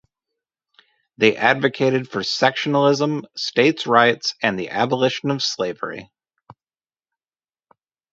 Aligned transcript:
They 1.17 1.35
advocated 1.35 2.09
for 2.09 2.21
sectionalism, 2.23 3.25
states' 3.35 3.85
rights, 3.85 4.33
and 4.41 4.57
the 4.59 4.69
abolition 4.71 5.29
of 5.29 5.43
slavery. 5.43 6.09